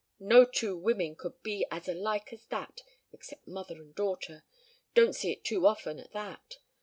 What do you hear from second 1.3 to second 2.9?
be as alike as that